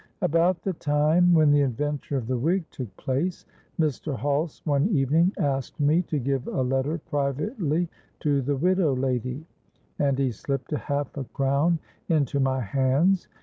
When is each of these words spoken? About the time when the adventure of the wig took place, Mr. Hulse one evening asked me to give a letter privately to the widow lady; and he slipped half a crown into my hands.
About 0.23 0.63
the 0.63 0.73
time 0.73 1.31
when 1.31 1.51
the 1.51 1.61
adventure 1.61 2.17
of 2.17 2.25
the 2.25 2.35
wig 2.39 2.63
took 2.71 2.97
place, 2.97 3.45
Mr. 3.79 4.17
Hulse 4.17 4.65
one 4.65 4.87
evening 4.89 5.31
asked 5.37 5.79
me 5.79 6.01
to 6.01 6.17
give 6.17 6.47
a 6.47 6.63
letter 6.63 6.97
privately 6.97 7.87
to 8.21 8.41
the 8.41 8.55
widow 8.55 8.95
lady; 8.95 9.45
and 9.99 10.17
he 10.17 10.31
slipped 10.31 10.71
half 10.71 11.15
a 11.15 11.25
crown 11.25 11.77
into 12.09 12.39
my 12.39 12.61
hands. 12.61 13.27